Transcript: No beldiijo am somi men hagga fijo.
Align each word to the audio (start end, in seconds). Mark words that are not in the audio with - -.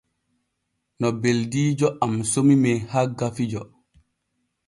No 1.01 1.09
beldiijo 1.25 1.87
am 2.05 2.15
somi 2.31 2.55
men 2.63 2.79
hagga 2.93 3.27
fijo. 3.35 3.61